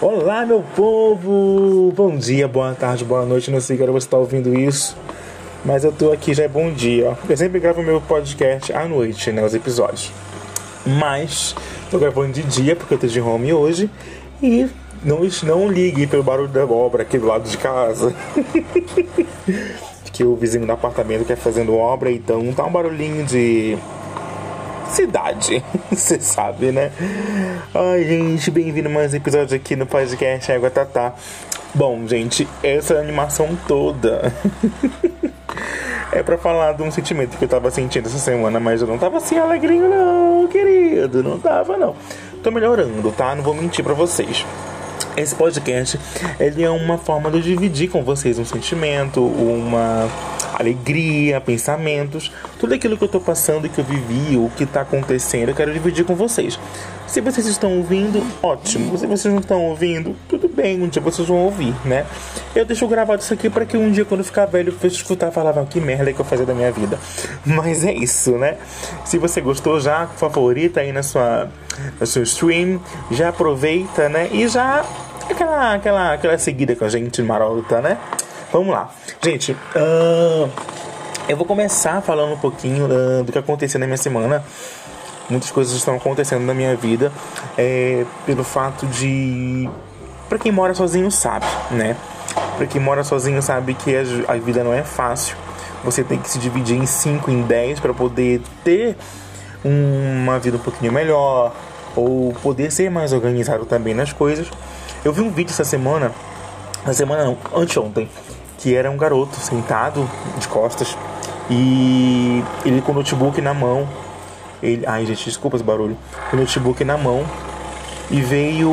[0.00, 1.92] Olá, meu povo!
[1.96, 3.50] Bom dia, boa tarde, boa noite.
[3.50, 4.96] Não sei que hora você está ouvindo isso,
[5.64, 7.10] mas eu tô aqui já é bom dia.
[7.10, 7.16] Ó.
[7.28, 9.44] Eu sempre gravo meu podcast à noite, né?
[9.44, 10.12] Os episódios.
[10.86, 11.52] Mas
[11.90, 13.90] tô gravando de dia porque eu tô de home hoje
[14.40, 14.68] e
[15.02, 18.14] não, não ligue pelo barulho da obra aqui do lado de casa.
[20.12, 23.76] que o vizinho do apartamento quer fazendo obra, então tá um barulhinho de
[24.88, 25.62] cidade.
[25.90, 26.90] Você sabe, né?
[27.74, 31.14] Ai, gente, bem-vindo a mais um episódio aqui no podcast Água Tatá.
[31.74, 34.32] Bom, gente, essa animação toda
[36.12, 38.98] é para falar de um sentimento que eu tava sentindo essa semana, mas eu não
[38.98, 41.22] tava assim alegrinho, não, querido.
[41.22, 41.94] Não tava, não.
[42.42, 43.34] Tô melhorando, tá?
[43.34, 44.46] Não vou mentir para vocês.
[45.18, 45.98] Esse podcast
[46.38, 50.08] ele é uma forma de dividir com vocês um sentimento, uma
[50.54, 55.48] alegria, pensamentos, tudo aquilo que eu tô passando, que eu vivi, o que tá acontecendo,
[55.48, 56.58] eu quero dividir com vocês.
[57.08, 58.96] Se vocês estão ouvindo, ótimo.
[58.98, 62.04] Se vocês não estão ouvindo, tudo bem, um dia vocês vão ouvir, né?
[62.54, 65.54] Eu deixo gravado isso aqui para que um dia, quando ficar velho, eu escutar falar,
[65.66, 66.98] que merda que eu fazia da minha vida.
[67.46, 68.58] Mas é isso, né?
[69.06, 71.48] Se você gostou já, favorita aí na sua,
[71.98, 72.78] na sua stream,
[73.10, 74.28] já aproveita, né?
[74.30, 74.84] E já
[75.32, 77.98] aquela, aquela, aquela seguida com a gente marota, né?
[78.52, 78.90] Vamos lá.
[79.22, 80.50] Gente, uh,
[81.28, 84.42] eu vou começar falando um pouquinho uh, do que aconteceu na minha semana.
[85.28, 87.12] Muitas coisas estão acontecendo na minha vida
[87.56, 89.68] é, pelo fato de.
[90.26, 91.96] Para quem mora sozinho, sabe, né?
[92.56, 95.36] Para quem mora sozinho, sabe que a, a vida não é fácil.
[95.84, 98.96] Você tem que se dividir em 5, em 10 para poder ter
[99.64, 101.52] uma vida um pouquinho melhor
[101.94, 104.48] ou poder ser mais organizado também nas coisas.
[105.04, 106.12] Eu vi um vídeo essa semana,
[106.84, 108.08] na semana não, anteontem,
[108.58, 110.96] que era um garoto sentado de costas
[111.48, 113.88] e ele com o notebook na mão.
[114.62, 115.96] Ele, ai gente, desculpa esse barulho.
[116.30, 117.24] Com o notebook na mão
[118.10, 118.70] e veio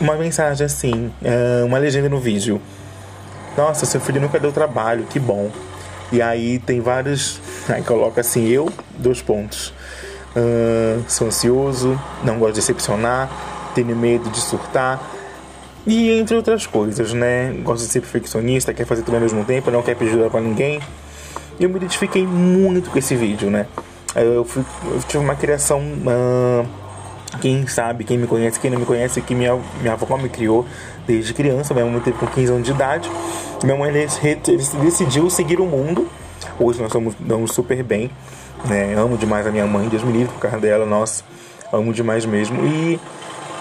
[0.00, 2.60] uma mensagem assim, é, uma legenda no vídeo.
[3.56, 5.50] Nossa, seu filho nunca deu trabalho, que bom.
[6.10, 7.40] E aí tem vários.
[7.68, 8.68] Aí coloca assim, eu,
[8.98, 9.72] dois pontos.
[10.34, 13.30] Uh, sou ansioso, não gosto de decepcionar,
[13.74, 15.00] tenho medo de surtar.
[15.86, 17.52] E entre outras coisas, né?
[17.62, 20.80] Gosto de ser perfeccionista, quer fazer tudo ao mesmo tempo, não quer pedir pra ninguém.
[21.58, 23.66] Eu me identifiquei muito com esse vídeo, né?
[24.14, 25.80] Eu, fui, eu tive uma criação.
[25.80, 26.66] Uh,
[27.40, 30.66] quem sabe, quem me conhece, quem não me conhece, que minha, minha avó me criou
[31.06, 31.74] desde criança.
[31.74, 33.10] Minha mãe teve com 15 anos de idade.
[33.64, 36.06] Minha mãe decidiu seguir o mundo.
[36.60, 38.10] Hoje nós estamos damos super bem.
[38.64, 38.94] Né?
[38.94, 41.24] Amo demais a minha mãe, Deus me livre por causa dela, nossa,
[41.72, 42.64] amo demais mesmo.
[42.64, 43.00] E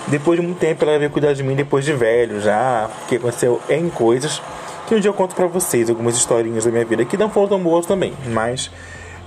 [0.07, 3.61] depois de muito tempo ela veio cuidar de mim depois de velho já, porque aconteceu
[3.69, 4.41] em coisas
[4.87, 7.47] que um dia eu conto pra vocês, algumas historinhas da minha vida que não foram
[7.47, 8.69] tão boas também, mas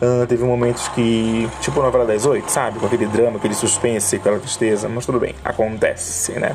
[0.03, 2.79] uh, teve momentos que, tipo novela das oito, sabe?
[2.79, 6.55] Com aquele drama, aquele suspense, aquela tristeza, mas tudo bem, acontece, né?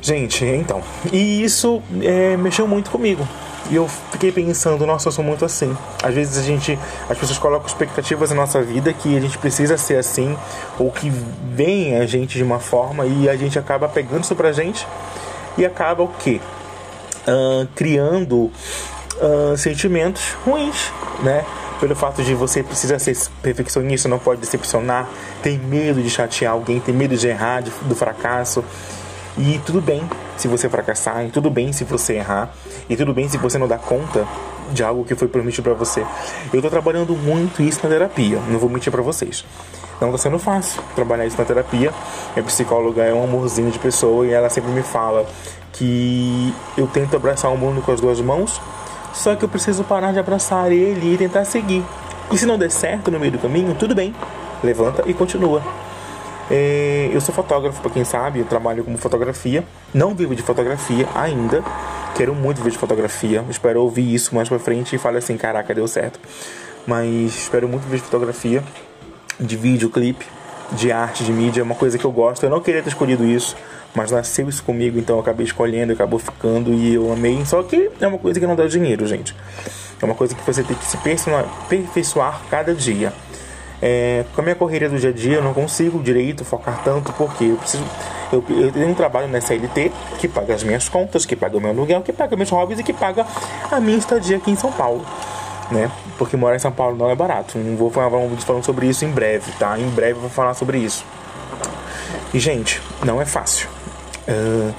[0.00, 0.82] Gente, então,
[1.12, 3.28] e isso é, mexeu muito comigo,
[3.70, 5.76] e eu fiquei pensando, nossa, eu sou muito assim.
[6.02, 6.78] Às vezes a gente,
[7.08, 10.36] as pessoas colocam expectativas na nossa vida que a gente precisa ser assim,
[10.78, 11.10] ou que
[11.52, 14.86] vem a gente de uma forma e a gente acaba pegando isso pra gente
[15.58, 16.40] e acaba o quê?
[17.26, 18.36] Uh, criando
[19.16, 21.44] uh, sentimentos ruins, né?
[21.80, 25.06] Pelo fato de você precisa ser perfeccionista, não pode decepcionar,
[25.42, 28.64] tem medo de chatear alguém, tem medo de errar, de, do fracasso.
[29.38, 30.02] E tudo bem
[30.36, 32.54] se você fracassar, e tudo bem se você errar,
[32.88, 34.26] e tudo bem se você não dá conta
[34.72, 36.04] de algo que foi prometido para você.
[36.52, 39.44] Eu tô trabalhando muito isso na terapia, não vou mentir para vocês.
[40.00, 41.92] Não tá sendo fácil trabalhar isso na terapia.
[42.34, 45.26] Minha psicóloga é um amorzinho de pessoa e ela sempre me fala
[45.72, 48.60] que eu tento abraçar o mundo com as duas mãos,
[49.12, 51.84] só que eu preciso parar de abraçar ele e tentar seguir.
[52.32, 54.14] E se não der certo no meio do caminho, tudo bem.
[54.62, 55.62] Levanta e continua.
[56.50, 59.64] É, eu sou fotógrafo, para quem sabe, eu trabalho como fotografia.
[59.92, 61.62] Não vivo de fotografia ainda.
[62.14, 63.44] Quero muito viver de fotografia.
[63.50, 66.20] Espero ouvir isso mais pra frente e falar assim: caraca, deu certo.
[66.86, 68.62] Mas espero muito viver de fotografia,
[69.40, 70.24] de vídeo, clipe,
[70.72, 71.60] de arte, de mídia.
[71.60, 72.44] É uma coisa que eu gosto.
[72.44, 73.56] Eu não queria ter escolhido isso,
[73.94, 77.44] mas nasceu isso comigo, então eu acabei escolhendo, acabou ficando e eu amei.
[77.44, 79.34] Só que é uma coisa que não dá dinheiro, gente.
[80.00, 83.12] É uma coisa que você tem que se aperfeiçoar cada dia.
[83.80, 87.12] É, com a minha correria do dia a dia, eu não consigo direito focar tanto,
[87.12, 87.84] porque eu preciso.
[88.32, 91.60] Eu, eu tenho um trabalho na CLT que paga as minhas contas, que paga o
[91.60, 93.26] meu aluguel, que paga meus hobbies e que paga
[93.70, 95.04] a minha estadia aqui em São Paulo.
[95.70, 95.90] Né?
[96.16, 97.58] Porque morar em São Paulo não é barato.
[97.58, 99.78] Não vou falar um vídeo falando sobre isso em breve, tá?
[99.78, 101.04] Em breve eu vou falar sobre isso.
[102.32, 103.68] E, gente, não é fácil.
[104.28, 104.72] Uh,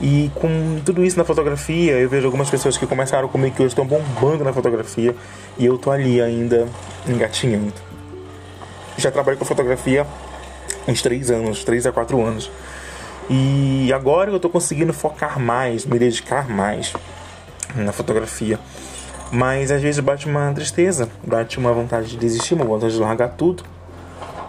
[0.00, 3.72] e com tudo isso na fotografia, eu vejo algumas pessoas que começaram comigo que hoje
[3.72, 5.14] estão bombando na fotografia
[5.58, 6.66] e eu tô ali ainda
[7.06, 7.89] engatinhando
[9.00, 10.06] já trabalho com fotografia
[10.86, 12.50] uns 3 anos, 3 a 4 anos.
[13.28, 16.92] E agora eu tô conseguindo focar mais, me dedicar mais
[17.74, 18.58] na fotografia.
[19.30, 23.28] Mas às vezes bate uma tristeza, bate uma vontade de desistir, uma vontade de largar
[23.30, 23.62] tudo.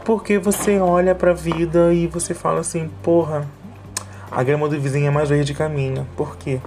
[0.03, 3.47] Porque você olha pra vida e você fala assim, porra,
[4.31, 6.07] a grama do vizinho é mais verde que a minha.
[6.17, 6.59] Por quê?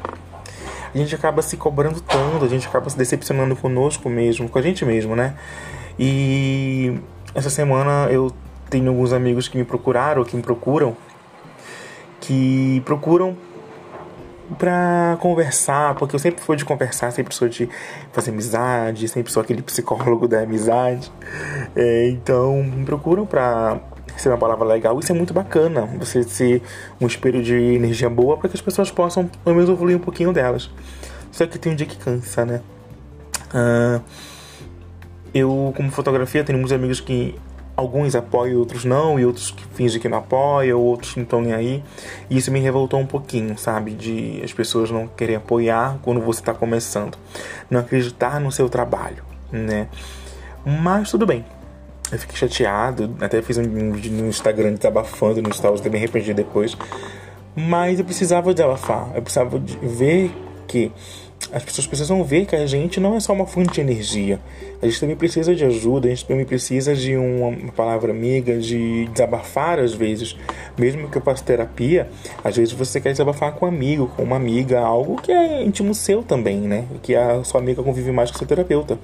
[0.95, 4.63] A gente acaba se cobrando tanto, a gente acaba se decepcionando conosco mesmo, com a
[4.63, 5.35] gente mesmo, né?
[5.99, 6.97] E
[7.35, 8.33] essa semana eu
[8.71, 10.97] tenho alguns amigos que me procuraram, que me procuram,
[12.21, 13.37] que procuram
[14.59, 17.69] pra conversar, porque eu sempre fui de conversar, sempre sou de
[18.13, 21.11] fazer amizade, sempre sou aquele psicólogo da amizade.
[21.75, 23.81] É, então, me procuram pra
[24.17, 24.99] ser uma palavra legal.
[25.01, 26.63] Isso é muito bacana, você ser
[27.01, 30.33] um espelho de energia boa para que as pessoas possam, pelo menos, evoluir um pouquinho
[30.33, 30.71] delas.
[31.33, 32.61] Só que tem um dia que cansa, né?
[33.53, 34.01] Uh,
[35.35, 37.35] eu, como fotografia, tenho muitos amigos que
[37.77, 41.53] alguns apoiam, outros não, e outros que fingem que não apoiam, outros não estão nem
[41.53, 41.83] aí.
[42.31, 43.93] E isso me revoltou um pouquinho, sabe?
[43.93, 47.19] De as pessoas não querem apoiar quando você está começando,
[47.69, 49.89] não acreditar no seu trabalho, né?
[50.65, 51.45] Mas tudo bem.
[52.13, 56.77] Eu fiquei chateado, até fiz um vídeo no Instagram desabafando no stories, também arrependi depois.
[57.57, 60.31] Mas eu precisava desabafar, eu precisava ver
[60.69, 60.93] que
[61.55, 64.41] as pessoas precisam ver que a gente não é só uma fonte de energia.
[64.83, 69.07] A gente também precisa de ajuda, a gente também precisa de uma, palavra amiga, de
[69.13, 70.37] desabafar às vezes.
[70.77, 72.09] Mesmo que eu faça terapia,
[72.43, 75.95] às vezes você quer desabafar com um amigo, com uma amiga, algo que é íntimo
[75.95, 76.87] seu também, né?
[77.01, 78.99] Que a sua amiga convive mais com seu terapeuta.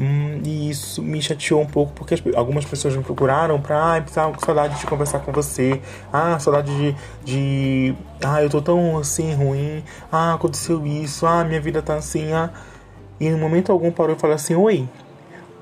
[0.00, 4.00] Hum, e isso me chateou um pouco porque as, algumas pessoas me procuraram pra ah,
[4.00, 5.80] precisava com saudade de conversar com você.
[6.12, 7.94] Ah, saudade de, de.
[8.24, 9.82] Ah, eu tô tão assim ruim.
[10.10, 11.26] Ah, aconteceu isso.
[11.26, 12.32] Ah, minha vida tá assim.
[12.32, 12.50] Ah.
[13.18, 14.88] E em momento algum parou e falou assim: Oi,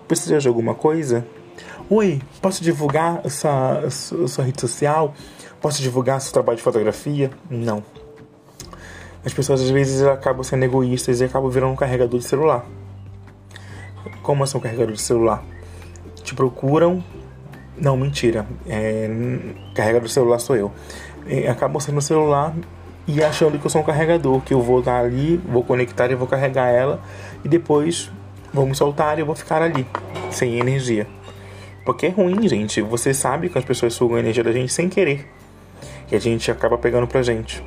[0.06, 1.26] precisa de alguma coisa?
[1.88, 5.14] Oi, posso divulgar sua, sua, sua rede social?
[5.62, 7.30] Posso divulgar seu trabalho de fotografia?
[7.48, 7.82] Não.
[9.24, 12.66] As pessoas às vezes acabam sendo egoístas e acabam virando um carregador de celular.
[14.26, 15.44] Como assim um carregador de celular?
[16.24, 17.00] Te procuram.
[17.78, 18.44] Não, mentira.
[18.66, 19.08] É,
[19.72, 20.72] carregador de celular sou eu.
[21.28, 22.52] É, acabam sendo o celular
[23.06, 26.16] e achando que eu sou um carregador, que eu vou estar ali, vou conectar e
[26.16, 27.00] vou carregar ela
[27.44, 28.10] e depois
[28.52, 29.86] vou me soltar e eu vou ficar ali,
[30.28, 31.06] sem energia.
[31.84, 32.82] Porque é ruim, gente.
[32.82, 35.24] Você sabe que as pessoas sugam a energia da gente sem querer.
[36.10, 37.62] E a gente acaba pegando pra gente.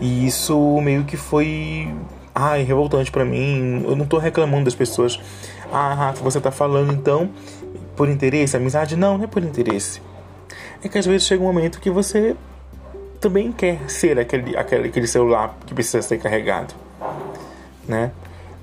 [0.00, 1.92] E isso meio que foi.
[2.34, 3.84] Ai, revoltante para mim.
[3.86, 5.20] Eu não tô reclamando das pessoas
[5.72, 7.30] ah, Rafa, você tá falando então
[7.96, 8.96] por interesse, amizade?
[8.96, 10.00] Não, não é por interesse.
[10.82, 12.36] É que às vezes chega um momento que você
[13.20, 16.74] também quer ser aquele, aquele, aquele celular que precisa ser carregado,
[17.88, 18.12] né?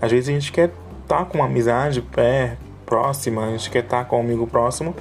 [0.02, 0.70] Às vezes a gente quer
[1.02, 4.48] estar tá com uma amizade pé, próxima, a gente quer estar tá com um amigo
[4.48, 4.96] próximo,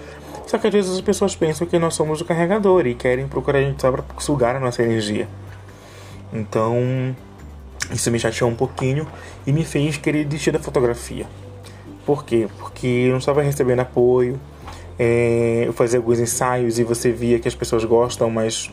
[0.47, 3.59] só que às vezes as pessoas pensam que nós somos o carregador e querem procurar
[3.59, 5.29] a gente só para sugar a nossa energia.
[6.33, 7.15] Então,
[7.93, 9.07] isso me chateou um pouquinho
[9.47, 11.27] e me fez querer desistir da fotografia.
[12.05, 12.49] Por quê?
[12.59, 14.41] Porque eu não estava recebendo apoio.
[14.99, 18.71] É, eu fazia alguns ensaios e você via que as pessoas gostam, mas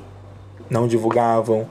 [0.69, 1.67] não divulgavam.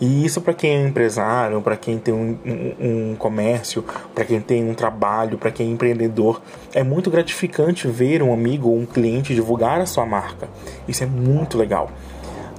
[0.00, 4.40] E isso para quem é empresário, para quem tem um, um, um comércio, para quem
[4.40, 6.40] tem um trabalho, para quem é empreendedor,
[6.72, 10.48] é muito gratificante ver um amigo ou um cliente divulgar a sua marca.
[10.86, 11.90] Isso é muito legal.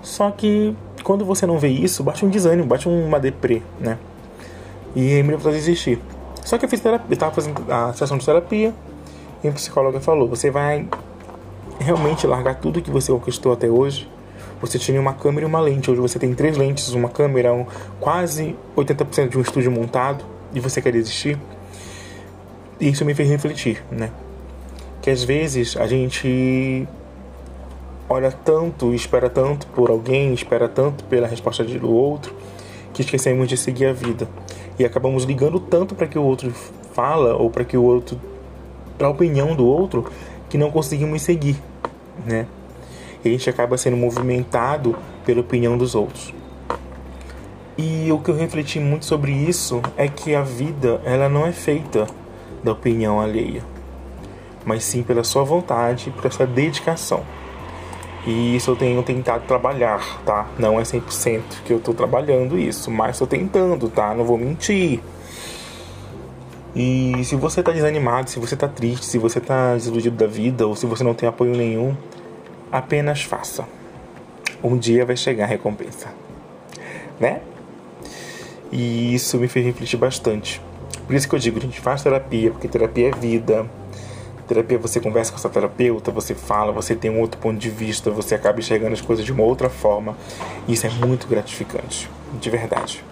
[0.01, 3.97] Só que quando você não vê isso, bate um desânimo, bate uma deprê, né?
[4.95, 5.99] E me levou a desistir.
[6.43, 8.73] Só que eu fiz terapia, eu tava fazendo a sessão de terapia
[9.43, 10.87] e a psicóloga falou: você vai
[11.79, 14.09] realmente largar tudo que você conquistou até hoje?
[14.61, 15.89] Você tinha uma câmera e uma lente.
[15.89, 17.65] Hoje você tem três lentes, uma câmera, um,
[17.99, 21.37] quase 80% de um estúdio montado e você quer desistir?
[22.79, 24.09] E isso me fez refletir, né?
[25.01, 26.87] Que às vezes a gente
[28.09, 32.33] olha tanto, espera tanto por alguém, espera tanto pela resposta do outro,
[32.99, 34.27] que esquecemos de seguir a vida
[34.77, 36.51] e acabamos ligando tanto para que o outro
[36.93, 38.19] fala ou para que o outro
[38.97, 40.05] para a opinião do outro
[40.49, 41.55] que não conseguimos seguir,
[42.25, 42.45] né?
[43.23, 46.33] E a gente acaba sendo movimentado pela opinião dos outros.
[47.77, 51.53] E o que eu refleti muito sobre isso é que a vida ela não é
[51.53, 52.05] feita
[52.61, 53.63] da opinião alheia,
[54.65, 57.23] mas sim pela sua vontade, pela sua dedicação.
[58.29, 60.47] E isso eu tenho tentado trabalhar, tá?
[60.59, 64.13] Não é 100% que eu tô trabalhando isso, mas tô tentando, tá?
[64.13, 64.99] Não vou mentir.
[66.75, 70.67] E se você tá desanimado, se você tá triste, se você tá desiludido da vida
[70.67, 71.97] ou se você não tem apoio nenhum,
[72.71, 73.67] apenas faça.
[74.63, 76.09] Um dia vai chegar a recompensa,
[77.19, 77.41] né?
[78.71, 80.61] E isso me fez refletir bastante.
[81.07, 83.65] Por isso que eu digo, gente faz terapia, porque terapia é vida.
[84.49, 87.69] Terapia, você conversa com a sua terapeuta, você fala, você tem um outro ponto de
[87.69, 90.17] vista, você acaba enxergando as coisas de uma outra forma.
[90.67, 93.05] Isso é muito gratificante, de verdade.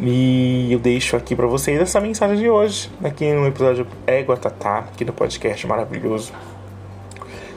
[0.00, 4.78] E eu deixo aqui para vocês essa mensagem de hoje, aqui no episódio Égua Tatá,
[4.78, 6.32] aqui no podcast maravilhoso.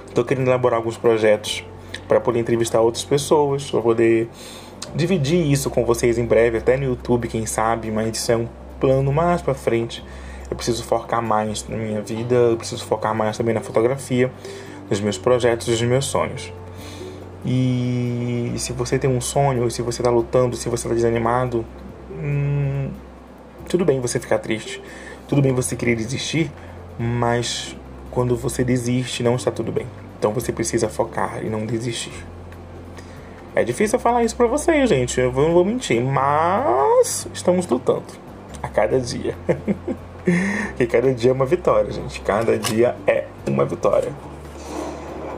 [0.10, 1.64] Estou querendo elaborar alguns projetos
[2.10, 4.28] para poder entrevistar outras pessoas, para poder
[4.94, 8.50] dividir isso com vocês em breve, até no YouTube, quem sabe, mas isso é um
[8.82, 10.04] plano mais para frente.
[10.54, 14.32] Eu preciso focar mais na minha vida, eu preciso focar mais também na fotografia,
[14.88, 16.54] nos meus projetos nos meus sonhos.
[17.44, 21.66] E se você tem um sonho, se você está lutando, se você está desanimado,
[22.12, 22.92] hum,
[23.68, 24.80] tudo bem você ficar triste,
[25.28, 26.52] tudo bem você querer desistir,
[27.00, 27.76] mas
[28.12, 29.88] quando você desiste, não está tudo bem.
[30.20, 32.14] Então você precisa focar e não desistir.
[33.56, 35.20] É difícil falar isso pra vocês, gente.
[35.20, 38.06] Eu não vou mentir, mas estamos lutando
[38.62, 39.36] a cada dia.
[40.78, 42.22] que cada dia é uma vitória, gente.
[42.22, 44.12] Cada dia é uma vitória.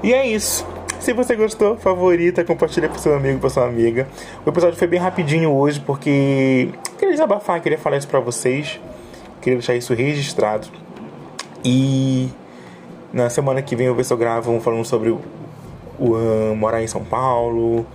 [0.03, 0.65] E é isso.
[0.99, 4.07] Se você gostou, favorita, compartilha com seu amigo, com sua amiga.
[4.45, 8.79] O episódio foi bem rapidinho hoje porque queria desabafar, queria falar isso pra vocês.
[9.41, 10.67] Queria deixar isso registrado.
[11.63, 12.29] E
[13.13, 15.21] na semana que vem eu ver se eu gravo falando sobre o
[15.99, 17.85] uh, morar em São Paulo,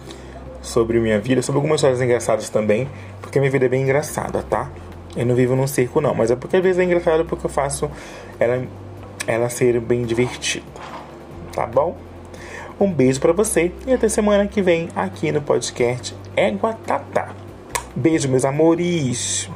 [0.63, 2.89] sobre minha vida, sobre algumas histórias engraçadas também,
[3.21, 4.71] porque minha vida é bem engraçada, tá?
[5.17, 7.51] Eu não vivo num circo não, mas é porque às vezes é engraçado porque eu
[7.51, 7.91] faço
[8.39, 8.65] ela,
[9.27, 10.65] ela ser bem divertida.
[11.53, 11.97] Tá bom?
[12.79, 17.35] Um beijo para você e até semana que vem aqui no podcast Égua Tatá.
[17.95, 19.51] Beijo, meus amores!